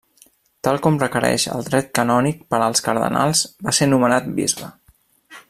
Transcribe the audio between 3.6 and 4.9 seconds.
va ser nomenat bisbe.